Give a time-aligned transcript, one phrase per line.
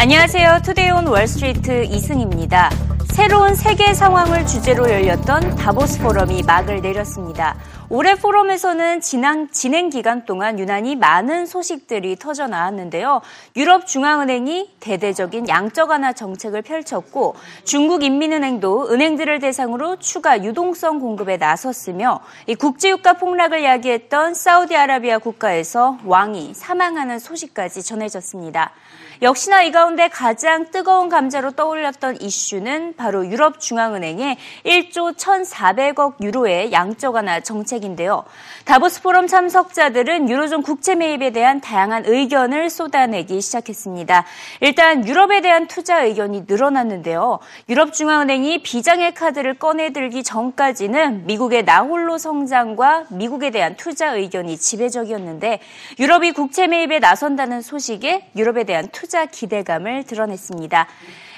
[0.00, 0.60] 안녕하세요.
[0.64, 2.70] Today on Wall Street 이승입니다.
[3.10, 7.56] 새로운 세계 상황을 주제로 열렸던 다보스 포럼이 막을 내렸습니다.
[7.90, 13.22] 올해 포럼에서는 진행, 진행 기간 동안 유난히 많은 소식들이 터져 나왔는데요.
[13.56, 17.34] 유럽 중앙은행이 대대적인 양적 완화 정책을 펼쳤고
[17.64, 22.20] 중국 인민은행도 은행들을 대상으로 추가 유동성 공급에 나섰으며
[22.60, 28.70] 국제유가 폭락을 야기했던 사우디아라비아 국가에서 왕이 사망하는 소식까지 전해졌습니다.
[29.20, 37.16] 역시나 이 가운데 가장 뜨거운 감자로 떠올렸던 이슈는 바로 유럽 중앙은행의 1조 1,400억 유로의 양적
[37.16, 38.22] 완화 정책인데요.
[38.64, 44.24] 다보스 포럼 참석자들은 유로존 국채 매입에 대한 다양한 의견을 쏟아내기 시작했습니다.
[44.60, 47.40] 일단 유럽에 대한 투자 의견이 늘어났는데요.
[47.68, 55.58] 유럽 중앙은행이 비장의 카드를 꺼내들기 전까지는 미국의 나홀로 성장과 미국에 대한 투자 의견이 지배적이었는데
[55.98, 60.86] 유럽이 국채 매입에 나선다는 소식에 유럽에 대한 투자 투자 기대감을 드러냈습니다.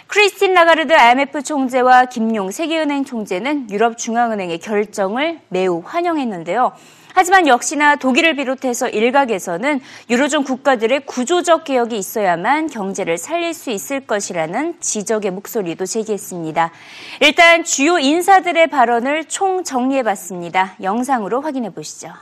[0.08, 6.72] 크리스틴 라가르드 IMF 총재와 김용 세계은행 총재는 유럽중앙은행의 결정을 매우 환영했는데요.
[7.14, 14.81] 하지만 역시나 독일을 비롯해서 일각에서는 유로존 국가들의 구조적 개혁이 있어야만 경제를 살릴 수 있을 것이라는
[14.81, 16.72] 지적의 목소리도 제기했습니다.
[17.20, 20.75] 일단 주요 인사들의 발언을 총 정리해봤습니다.
[20.83, 22.12] 영상으로 확인해 보시죠.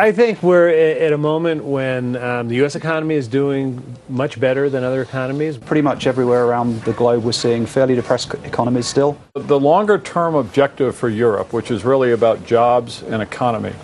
[0.00, 2.74] I think we're at a moment when um, the U.S.
[2.74, 5.58] economy is doing much better than other economies.
[5.58, 9.18] Pretty much everywhere around the globe, we're seeing fairly depressed economies still.
[9.34, 13.74] The longer term objective for Europe, which is really about jobs and economy,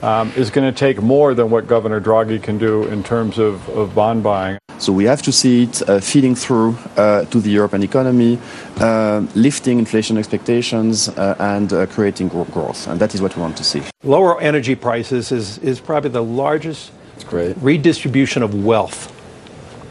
[0.00, 3.68] um, is going to take more than what Governor Draghi can do in terms of,
[3.68, 4.58] of bond buying.
[4.78, 8.38] So we have to see it uh, feeding through uh, to the European economy,
[8.78, 12.86] uh, lifting inflation expectations uh, and uh, creating growth.
[12.86, 13.82] And that is what we want to see.
[14.04, 16.92] Lower energy prices is, is probably the largest
[17.30, 19.12] redistribution of wealth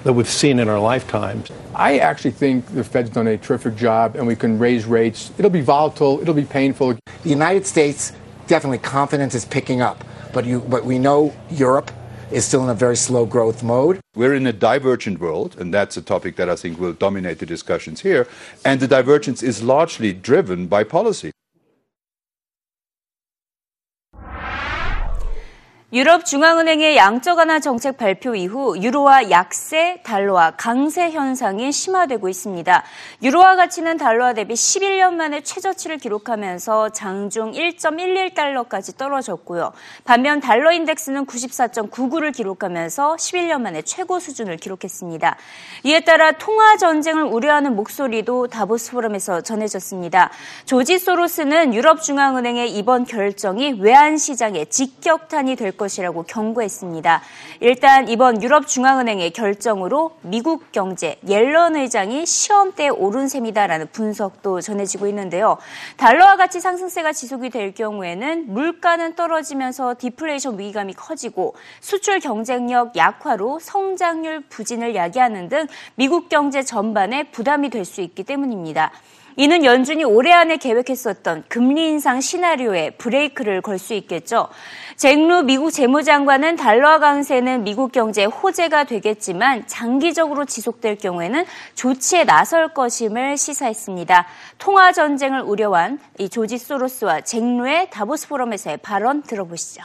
[0.04, 1.50] that we've seen in our lifetimes.
[1.74, 5.32] I actually think the Fed's done a terrific job and we can raise rates.
[5.40, 6.94] It'll be volatile, it'll be painful.
[7.24, 8.14] The United States,
[8.46, 11.92] definitely confidence is picking up, but, you, but we know Europe
[12.32, 14.00] is still in a very slow growth mode.
[14.16, 17.46] We're in a divergent world, and that's a topic that I think will dominate the
[17.46, 18.28] discussions here.
[18.64, 21.32] And the divergence is largely driven by policy.
[25.96, 32.84] 유럽 중앙은행의 양적 완화 정책 발표 이후 유로화 약세, 달러화 강세 현상이 심화되고 있습니다.
[33.24, 39.72] 유로화 가치는 달러화 대비 11년 만에 최저치를 기록하면서 장중 1.11달러까지 떨어졌고요.
[40.04, 45.38] 반면 달러 인덱스는 94.99를 기록하면서 11년 만에 최고 수준을 기록했습니다.
[45.86, 50.30] 이에 따라 통화 전쟁을 우려하는 목소리도 다보스 포럼에서 전해졌습니다.
[50.66, 55.85] 조지 소로스는 유럽 중앙은행의 이번 결정이 외환 시장의 직격탄이 될 것.
[55.86, 57.22] 것이라고 경고했습니다.
[57.62, 65.58] 일단 이번 유럽중앙은행의 결정으로 미국 경제 옐런 의장이 시험대에 오른 셈이다라는 분석도 전해지고 있는데요.
[65.98, 74.42] 달러와 같이 상승세가 지속이 될 경우에는 물가는 떨어지면서 디플레이션 위기감이 커지고 수출 경쟁력 약화로 성장률
[74.50, 78.92] 부진을 야기하는 등 미국 경제 전반에 부담이 될 수 있기 때문입니다.
[79.38, 84.48] 이는 연준이 올해 안에 계획했었던 금리 인상 시나리오에 브레이크를 걸 수 있겠죠.
[84.96, 91.46] 잭루 미국 재무장관은 달러 강세는 미국 경제의 호재가 되겠지만 장기적으로 지속될 경우에는
[91.76, 94.26] 조치에 나설 것임을 시사했습니다.
[94.58, 99.84] 통화 전쟁을 우려한 이 조지 소로스와 잭루의 다보스 포럼에서의 발언 들어보시죠.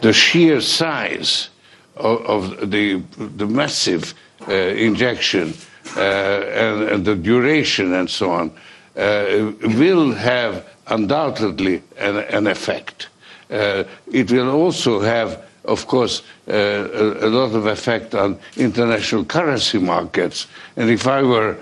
[0.00, 1.50] The sheer size
[1.96, 4.14] of, the, the massive
[4.48, 5.52] uh, injection
[5.96, 8.50] and, and, the duration and so on
[8.96, 13.08] uh, will have undoubtedly an, an effect.
[13.50, 19.78] Uh, it will also have, of course, a, a, lot of effect on international currency
[19.78, 20.46] markets.
[20.76, 21.56] And if I were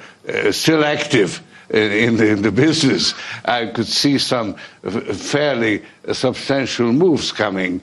[0.53, 4.55] still active, in in the, business, I could see some
[4.85, 7.81] fairly substantial moves coming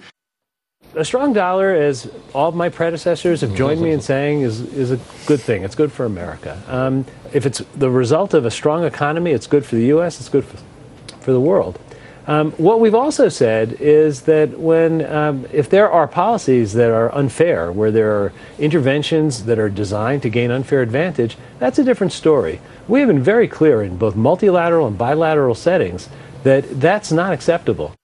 [0.95, 4.91] a strong dollar, as all of my predecessors have joined me in saying, is, is
[4.91, 5.63] a good thing.
[5.63, 6.62] It's good for America.
[6.68, 10.30] Um, if it's the result of a strong economy, it's good for the U.S., it's
[10.30, 10.57] good for,
[11.19, 11.80] for the world.
[12.27, 17.13] Um, what we've also said is that when, um, if there are policies that are
[17.15, 22.13] unfair, where there are interventions that are designed to gain unfair advantage, that's a different
[22.13, 22.62] story.
[22.88, 26.07] We have been very clear in both multilateral and bilateral settings
[26.44, 27.95] that that's not acceptable.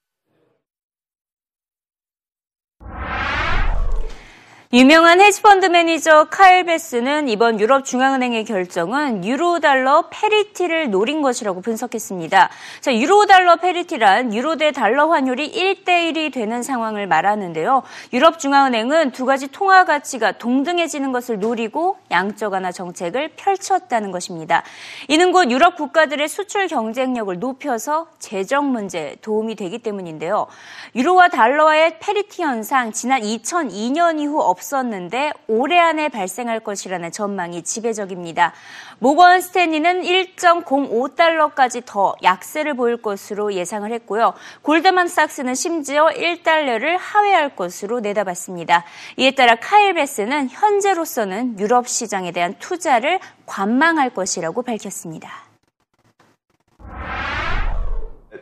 [4.73, 12.49] 유명한 헤지펀드 매니저 카일 배스는 이번 유럽 중앙은행의 결정은 유로달러 parity를 노린 것이라고 분석했습니다.
[12.81, 17.83] 자, 유로달러 parity란 유로 대 달러 환율이 1대1이 되는 상황을 말하는데요.
[18.11, 24.63] 유럽 중앙은행은 두 가지 통화 가치가 동등해지는 것을 노리고 양적 완화 정책을 펼쳤다는 것입니다.
[25.09, 30.47] 이는 곧 유럽 국가들의 수출 경쟁력을 높여서 재정 문제에 도움이 되기 때문인데요.
[30.95, 38.53] 유로와 달러와의 parity 현상 지난 2002년 이후 없 없었는데 올해 안에 발생할 것이라는 전망이 지배적입니다.
[38.99, 44.33] 모건 스탠리는 1.05달러까지 더 약세를 보일 것으로 예상을 했고요.
[44.61, 48.83] 골드만 삭스는 심지어 1달러를 하회할 것으로 내다봤습니다.
[49.17, 55.44] 이에 따라 카일 배스는 현재로서는 유럽 시장에 대한 투자를 관망할 것이라고 밝혔습니다.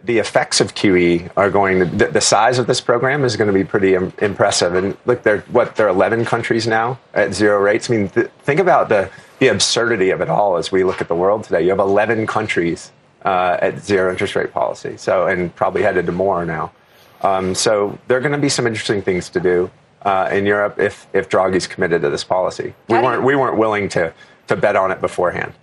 [0.03, 3.47] The effects of QE are going to, the, the, size of this program is going
[3.47, 4.75] to be pretty Im- impressive.
[4.75, 7.89] And look, there, what, there are 11 countries now at zero rates.
[7.89, 9.09] I mean, th- think about the,
[9.39, 11.63] the absurdity of it all as we look at the world today.
[11.63, 12.91] You have 11 countries
[13.23, 14.97] uh, at zero interest rate policy.
[14.97, 16.73] So, and probably headed to more now.
[17.21, 19.71] Um, so there are going to be some interesting things to do
[20.01, 22.75] uh, in Europe if, if Draghi's committed to this policy.
[22.89, 24.13] We weren't, we weren't willing to,
[24.47, 25.53] to bet on it beforehand.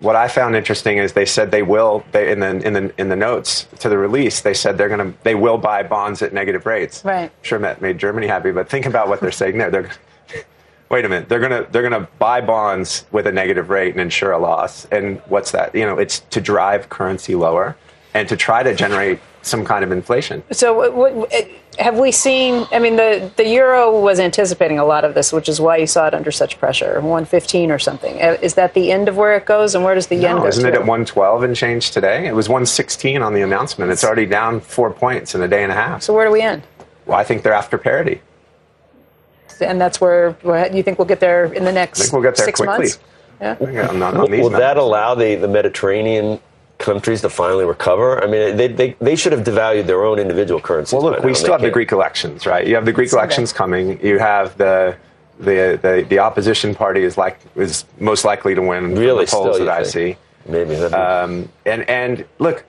[0.00, 3.08] What I found interesting is they said they will they, in the in the in
[3.08, 6.34] the notes to the release they said they're going to they will buy bonds at
[6.34, 7.02] negative rates.
[7.04, 7.32] Right.
[7.42, 9.70] Sure, that made Germany happy, but think about what they're saying there.
[9.70, 9.90] They're
[10.90, 11.30] wait a minute.
[11.30, 14.84] They're gonna they're gonna buy bonds with a negative rate and insure a loss.
[14.86, 15.74] And what's that?
[15.74, 17.74] You know, it's to drive currency lower
[18.12, 20.42] and to try to generate some kind of inflation.
[20.50, 21.32] So, what, what,
[21.78, 22.66] have we seen?
[22.72, 25.86] I mean, the, the euro was anticipating a lot of this, which is why you
[25.86, 28.20] saw it under such pressure, 115 or something.
[28.20, 30.42] Uh, is that the end of where it goes, and where does the yen no,
[30.42, 30.48] go?
[30.48, 30.68] Isn't to?
[30.68, 32.26] it at 112 and change today?
[32.26, 33.90] It was 116 on the announcement.
[33.90, 36.02] It's already down four points in a day and a half.
[36.02, 36.62] So, where do we end?
[37.04, 38.20] Well, I think they're after parity.
[39.60, 42.22] And that's where, where you think we'll get there in the next I think we'll
[42.22, 42.78] get there six quickly.
[42.78, 42.98] months?
[43.40, 43.56] Yeah.
[43.60, 46.40] On, on, on will that allow the, the Mediterranean
[46.78, 48.22] countries to finally recover?
[48.22, 50.92] I mean, they, they, they should have devalued their own individual currencies.
[50.92, 52.66] Well, look, we still have the Greek elections, right?
[52.66, 53.24] You have the Greek Sunday.
[53.24, 54.04] elections coming.
[54.04, 54.96] You have the
[55.38, 58.94] the, the the opposition party is like is most likely to win.
[58.94, 60.16] Really, the polls still, that I think?
[60.16, 60.50] see.
[60.50, 60.76] Maybe.
[60.76, 62.64] Um, and and look,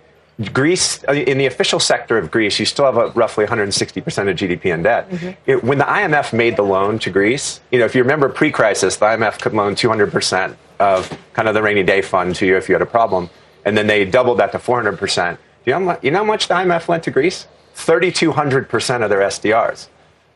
[0.51, 4.29] Greece uh, in the official sector of Greece, you still have a, roughly 160 percent
[4.29, 5.09] of GDP in debt.
[5.09, 5.29] Mm-hmm.
[5.45, 8.97] It, when the IMF made the loan to Greece, you know, if you remember pre-crisis,
[8.97, 12.57] the IMF could loan 200 percent of kind of the rainy day fund to you
[12.57, 13.29] if you had a problem
[13.67, 15.37] and then they doubled that to 400%.
[15.65, 17.47] You know, you know how much the IMF lent to Greece?
[17.75, 19.89] 3,200% of their SDRs.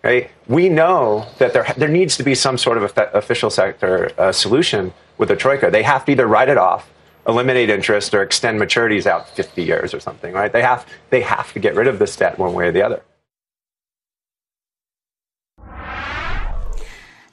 [0.04, 0.30] Right?
[0.48, 4.94] We know that there, there needs to be some sort of official sector uh, solution
[5.18, 5.72] with the troika.
[5.72, 6.92] They have to either write it off,
[7.26, 10.34] eliminate interest, or extend maturities out 50 years or something.
[10.34, 10.52] Right?
[10.52, 13.02] They have, they have to get rid of this debt one way or the other.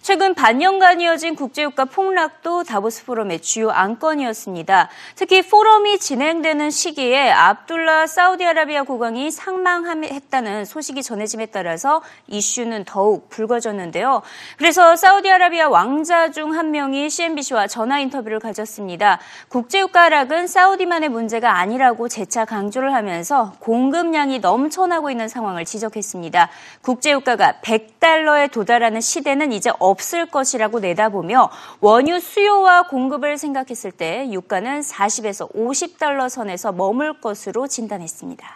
[0.08, 4.88] 최근 반년간 이어진 국제유가 폭락도 다보스 포럼의 주요 안건이었습니다.
[5.16, 14.22] 특히 포럼이 진행되는 시기에 압둘라 사우디아라비아 국왕이 상망했다는 소식이 전해짐에 따라서 이슈는 더욱 불거졌는데요.
[14.56, 19.18] 그래서 사우디아라비아 왕자 중 한 명이 CNBC와 전화 인터뷰를 가졌습니다.
[19.48, 26.48] 국제유가 하락은 사우디만의 문제가 아니라고 재차 강조를 하면서 공급량이 넘쳐나고 있는 상황을 지적했습니다.
[26.80, 31.50] 국제유가가 100달러에 도달하는 시대는 이제 없 없을 것이라고 내다보며
[31.80, 38.46] 원유 수요와 공급을 생각했을 때 유가는 40에서 50달러 선에서 머물 것으로 진단했습니다.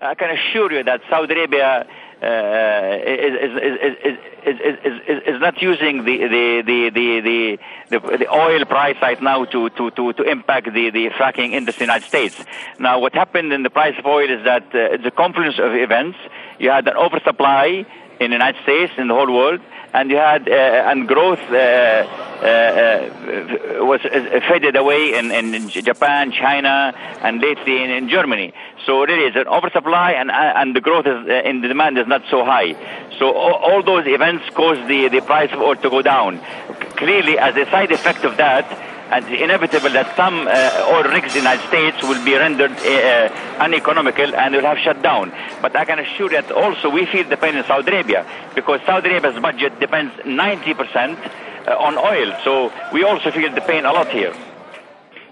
[0.00, 1.84] I can assure you that Saudi Arabia
[2.22, 7.58] uh, is, is, is, is, not using the, the, the, the,
[7.90, 11.84] the, the oil price right now to, to, to, to impact the, the fracking industry
[11.84, 12.44] in the United States.
[12.78, 16.18] Now, what happened in the price of oil is that uh, a confluence of events.
[16.60, 17.84] You had an oversupply
[18.20, 19.60] in the United States, in the whole world,
[19.94, 23.08] and you had uh, and growth uh, uh,
[23.84, 24.00] was
[24.48, 28.52] faded away in, in, Japan, China, and lately in, in Germany.
[28.84, 32.22] So really, it's an oversupply, and and the growth is, in the demand is not
[32.30, 32.74] so high.
[33.18, 36.40] So all, all those events caused the the price of oil to go down.
[36.96, 38.66] Clearly, as a side effect of that
[39.10, 42.72] and it's inevitable that some uh, oil rigs in the United States will be rendered
[42.72, 45.32] uh, uneconomical and will have shut down.
[45.62, 48.80] But I can assure you that also we feel the pain in Saudi Arabia because
[48.84, 51.16] Saudi Arabia's budget depends 90%
[51.66, 52.36] uh, on oil.
[52.44, 54.34] So we also feel the pain a lot here.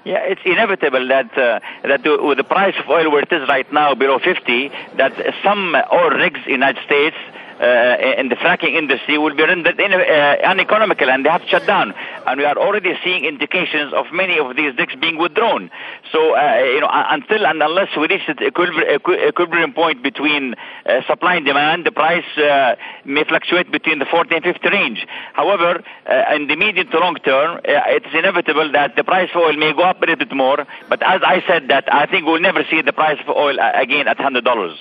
[0.07, 3.71] Yeah, it's inevitable that uh, that with the price of oil where it is right
[3.73, 8.75] now below 50, that some oil rigs in the United States uh, in the fracking
[8.75, 11.95] industry will be rendered in, uh, uneconomical and they have to shut down.
[12.27, 15.71] And we are already seeing indications of many of these rigs being withdrawn.
[16.13, 20.55] So, uh, you know, until and unless we reach the equilibrium point between
[20.87, 25.07] uh, supply and demand, the price uh, may fluctuate between the 40 and 50 range.
[25.33, 29.43] However, uh, in the medium to long term, it is inevitable that the price of
[29.43, 30.67] oil may go up a little bit more.
[30.89, 34.09] But as I said, that I think we'll never see the price of oil again
[34.09, 34.77] at $100.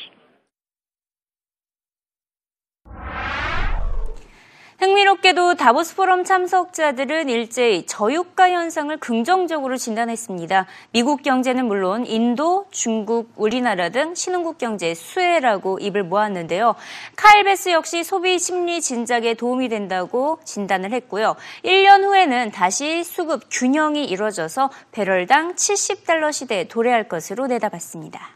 [4.85, 10.67] 흥미롭게도 다보스 포럼 참석자들은 일제히 저유가 현상을 긍정적으로 진단했습니다.
[10.91, 16.75] 미국 경제는 물론 인도, 중국, 우리나라 등 신흥국 경제의 수혜라고 입을 모았는데요.
[17.15, 21.35] 카일베스 역시 소비 심리 진작에 도움이 된다고 진단을 했고요.
[21.63, 28.35] 1년 후에는 다시 수급 균형이 이뤄져서 배럴당 70달러 시대에 도래할 것으로 내다봤습니다.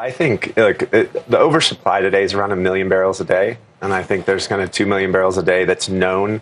[0.00, 3.92] I think look, it, the oversupply today is around a million barrels a day, and
[3.92, 6.40] I think there's kind of two million barrels a day that's known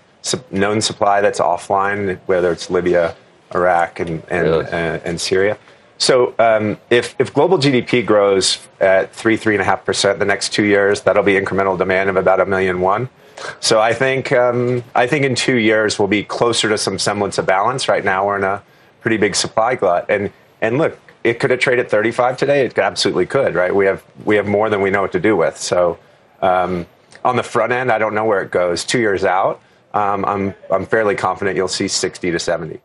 [0.52, 3.16] known supply that's offline, whether it's Libya,
[3.52, 4.64] Iraq, and and, really?
[4.66, 5.58] uh, and Syria.
[5.98, 10.24] So um, if if global GDP grows at three three and a half percent the
[10.24, 13.08] next two years, that'll be incremental demand of about a million one.
[13.58, 17.38] So I think um, I think in two years we'll be closer to some semblance
[17.38, 17.88] of balance.
[17.88, 18.62] Right now we're in a
[19.00, 22.64] pretty big supply glut, and and look, it could have traded 35 today.
[22.64, 23.74] It absolutely could, right?
[23.74, 25.56] We have we have more than we know what to do with.
[25.56, 25.98] So
[26.40, 26.86] um,
[27.24, 28.84] on the front end, I don't know where it goes.
[28.84, 29.60] Two years out,
[29.94, 32.80] um, I'm I'm fairly confident you'll see 60 to 70.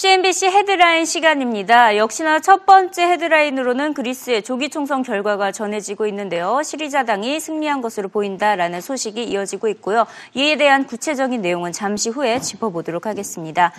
[0.00, 1.98] CNBC 헤드라인 시간입니다.
[1.98, 6.62] 역시나 첫 번째 헤드라인으로는 그리스의 조기 총선 결과가 전해지고 있는데요.
[6.64, 10.06] 시리자당이 승리한 것으로 보인다라는 소식이 이어지고 있고요.
[10.32, 13.74] 이에 대한 구체적인 내용은 잠시 후에 짚어보도록 하겠습니다.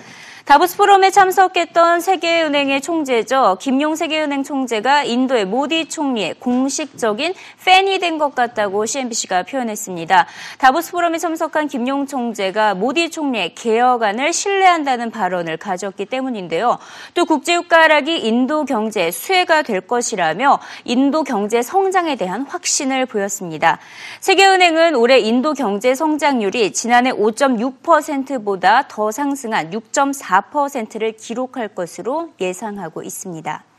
[0.46, 3.58] 다보스 포럼에 참석했던 세계은행의 총재죠.
[3.60, 7.34] 김용 세계은행 총재가 인도의 모디 총리의 공식적인
[7.66, 10.28] 팬이 된 것 같다고 CNBC가 표현했습니다.
[10.60, 16.78] 다보스 포럼에 참석한 김용 총재가 모디 총리의 개혁안을 신뢰한다는 발언을 가졌기 때문인데요.
[17.16, 23.80] 또 국제유가 하락이 인도 경제 수혜가 될 것이라며 인도 경제 성장에 대한 확신을 보였습니다.
[24.20, 33.71] 세계은행은 올해 인도 경제 성장률이 지난해 5.6%보다 더 상승한 6.4 4%를 기록할 것으로 예상하고 있습니다.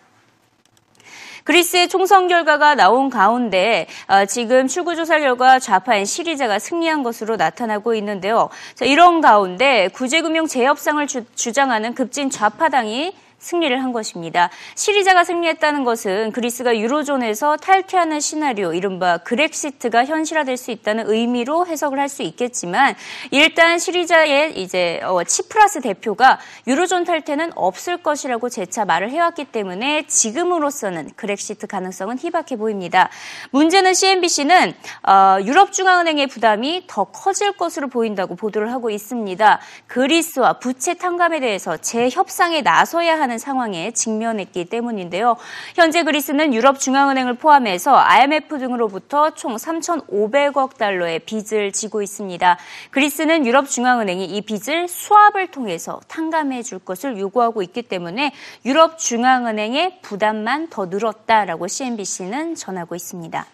[1.45, 8.49] 그리스의 총선 결과가 나온 가운데 어, 지금 출구조사 결과 좌파인 시리자가 승리한 것으로 나타나고 있는데요.
[8.83, 14.49] 이런 가운데 구제금융 재협상을 주, 장하는 급진 좌파당이 승리를 한 것입니다.
[14.77, 22.13] 시리자가 승리했다는 것은 그리스가 유로존에서 탈퇴하는 시나리오, 이른바 그렉시트가 현실화될 수 있다는 의미로 해석을 할
[22.13, 22.95] 수 있겠지만
[23.31, 31.11] 일단 시리자의 이제 어, 치프라스 대표가 유로존 탈퇴는 없을 것이라고 재차 말을 해왔기 때문에 지금으로서는
[31.17, 33.09] 그렉시트 가능성은 희박해 보입니다.
[33.51, 34.75] 문제는 CNBC는
[35.09, 39.61] 어, 유럽중앙은행의 부담이 더 커질 것으로 보인다고 보도를 하고 있습니다.
[39.87, 45.37] 그리스와 부채 탕감에 대해서 재협상에 나서야 하는 하는 상황에 직면했기 때문인데요.
[45.75, 52.59] 현재 그리스는 유럽 중앙은행을 포함해서 IMF 등으로부터 총 3,500억 달러의 빚을 지고 있습니다.
[52.91, 58.33] 그리스는 유럽 중앙은행이 이 빚을 수합을 통해서 탕감해 줄 것을 요구하고 있기 때문에
[58.67, 63.47] 유럽 중앙은행의 부담만 더 늘었다라고 CNBC는 전하고 있습니다.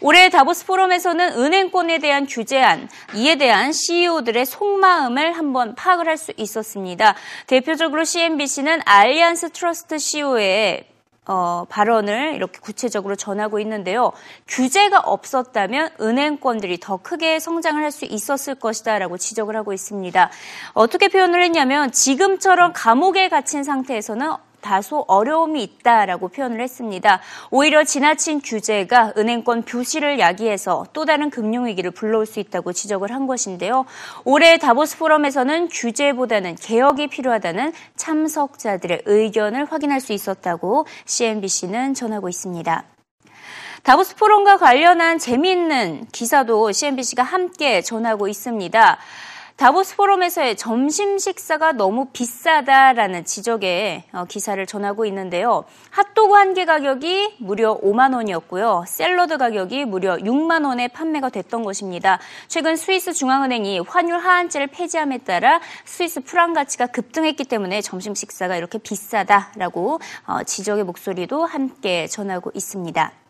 [0.00, 7.14] 올해 다보스 포럼에서는 은행권에 대한 규제안, 이에 대한 CEO들의 속마음을 한번 파악을 할 수 있었습니다.
[7.46, 10.84] 대표적으로 CNBC는 알리안스 트러스트 CEO의
[11.28, 14.12] 어, 발언을 이렇게 구체적으로 전하고 있는데요.
[14.46, 20.30] 규제가 없었다면 은행권들이 더 크게 성장을 할 수 있었을 것이다라고 지적을 하고 있습니다.
[20.74, 24.34] 어떻게 표현을 했냐면 지금처럼 감옥에 갇힌 상태에서는
[24.66, 27.20] 다소 어려움이 있다라고 표현을 했습니다.
[27.52, 33.86] 오히려 지나친 규제가 은행권 부실을 야기해서 또 다른 금융위기를 불러올 수 있다고 지적을 한 것인데요.
[34.24, 42.82] 올해 다보스 포럼에서는 규제보다는 개혁이 필요하다는 참석자들의 의견을 확인할 수 있었다고 CNBC는 전하고 있습니다.
[43.84, 48.98] 다보스 포럼과 관련한 재미있는 기사도 CNBC가 함께 전하고 있습니다.
[49.56, 55.64] 다보스 포럼에서의 점심 식사가 너무 비싸다라는 지적의 어, 기사를 전하고 있는데요.
[55.90, 58.84] 핫도그 한 개 가격이 무려 5만 원이었고요.
[58.86, 62.18] 샐러드 가격이 무려 6만 원에 판매가 됐던 것입니다.
[62.48, 68.76] 최근 스위스 중앙은행이 환율 하한제를 폐지함에 따라 스위스 프랑 가치가 급등했기 때문에 점심 식사가 이렇게
[68.78, 73.25] 비싸다라고 어, 지적의 목소리도 함께 전하고 있습니다.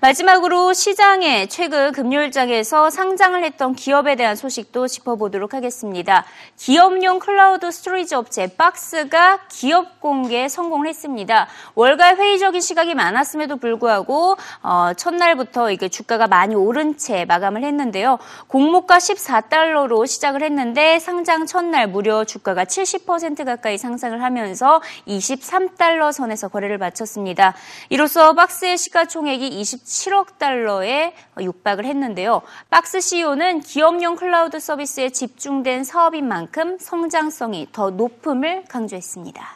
[0.00, 6.24] 마지막으로 시장에 최근 금요일장에서 상장을 했던 기업에 대한 소식도 짚어보도록 하겠습니다.
[6.56, 11.48] 기업용 클라우드 스토리지 업체 박스가 기업 공개 성공을 했습니다.
[11.74, 18.18] 월가 회의적인 시각이 많았음에도 불구하고 어, 첫날부터 이게 주가가 많이 오른 채 마감을 했는데요.
[18.48, 26.78] 공모가 14달러로 시작을 했는데 상장 첫날 무려 주가가 70% 가까이 상승을 하면서 23달러 선에서 거래를
[26.78, 27.54] 마쳤습니다.
[27.88, 32.42] 이로써 박스의 시가총액이 27억 달러에 육박을 했는데요.
[32.70, 39.55] 박스 CEO는 기업용 클라우드 서비스에 집중된 사업인 만큼 성장성이 더 높음을 강조했습니다.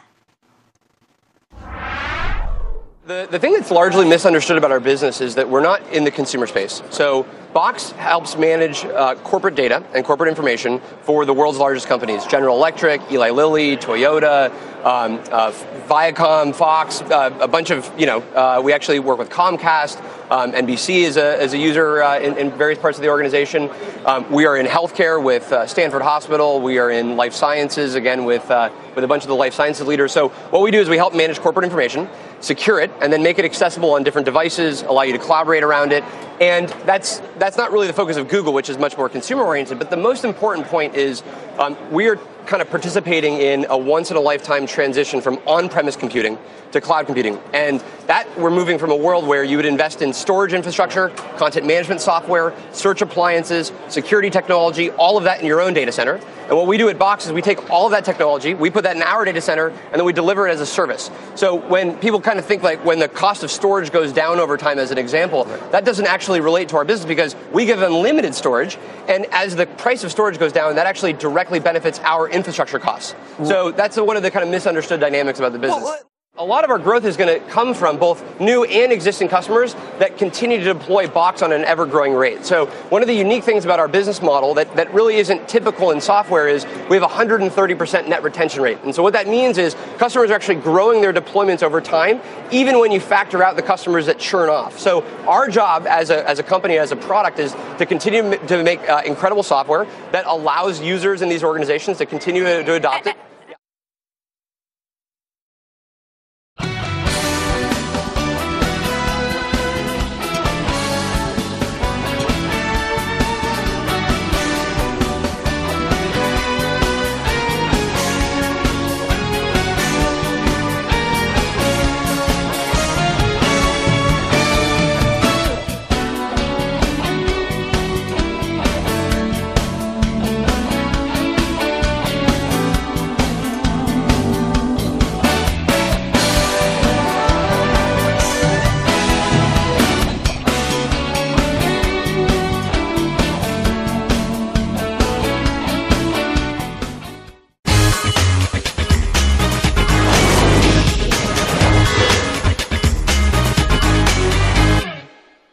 [3.07, 6.11] The, the thing that's largely misunderstood about our business is that we're not in the
[6.11, 6.83] consumer space.
[6.91, 12.25] So Box helps manage uh, corporate data and corporate information for the world's largest companies:
[12.27, 14.51] General Electric, Eli Lilly, Toyota,
[14.85, 15.51] um, uh,
[15.89, 18.19] Viacom, Fox, uh, a bunch of you know.
[18.19, 19.99] Uh, we actually work with Comcast.
[20.31, 23.69] Um, NBC is a, is a user uh, in, in, various parts of the organization.
[24.05, 26.61] Um, we are in healthcare with uh, Stanford Hospital.
[26.61, 28.47] We are in life sciences again with
[28.95, 30.11] with a bunch of the life sciences leaders.
[30.11, 32.07] So what we do is we help manage corporate information,
[32.41, 35.93] secure it, and then make it accessible on different devices, allow you to collaborate around
[35.93, 36.03] it.
[36.41, 39.77] And that's that's not really the focus of Google, which is much more consumer oriented.
[39.77, 41.23] But the most important point is
[41.59, 42.17] um, we are
[42.47, 46.37] kind of participating in a once in a lifetime transition from on premise computing
[46.71, 47.39] to cloud computing.
[47.53, 51.65] And that we're moving from a world where you would invest in storage infrastructure, content
[51.65, 56.19] management software, search appliances, security technology, all of that in your own data center.
[56.47, 58.83] And what we do at Box is we take all of that technology, we put
[58.83, 61.09] that in our data center, and then we deliver it as a service.
[61.35, 64.57] So when people kind of think like when the cost of storage goes down over
[64.57, 68.35] time as an example, that doesn't actually relate to our business because we give unlimited
[68.35, 72.79] storage, and as the price of storage goes down, that actually directly benefits our infrastructure
[72.79, 73.15] costs.
[73.45, 76.03] So that's one of the kind of misunderstood dynamics about the business.
[76.37, 79.75] A lot of our growth is going to come from both new and existing customers
[79.99, 82.45] that continue to deploy Box on an ever growing rate.
[82.45, 85.91] So, one of the unique things about our business model that, that really isn't typical
[85.91, 88.79] in software is we have a 130% net retention rate.
[88.83, 92.19] And so, what that means is customers are actually growing their deployments over time,
[92.49, 94.79] even when you factor out the customers that churn off.
[94.79, 98.63] So, our job as a, as a company, as a product, is to continue to
[98.63, 103.05] make uh, incredible software that allows users in these organizations to continue to, to adopt
[103.05, 103.17] it.